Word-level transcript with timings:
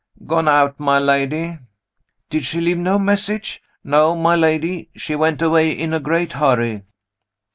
"Gone 0.25 0.47
out, 0.47 0.79
my 0.79 0.97
lady." 0.97 1.59
"Did 2.31 2.43
she 2.43 2.59
leave 2.59 2.79
no 2.79 2.97
message?" 2.97 3.61
"No, 3.83 4.15
my 4.15 4.35
lady. 4.35 4.89
She 4.95 5.15
went 5.15 5.43
away 5.43 5.69
in 5.69 5.93
a 5.93 5.99
great 5.99 6.33
hurry." 6.33 6.85